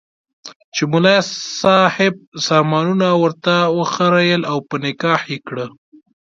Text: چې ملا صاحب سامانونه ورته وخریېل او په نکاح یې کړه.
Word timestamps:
چې 0.75 0.83
ملا 0.91 1.17
صاحب 1.61 2.15
سامانونه 2.47 3.07
ورته 3.23 3.55
وخریېل 3.77 4.41
او 4.51 4.57
په 4.69 4.75
نکاح 4.83 5.21
یې 5.31 5.39
کړه. 5.47 5.65